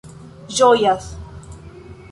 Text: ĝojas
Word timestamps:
ĝojas 0.59 1.07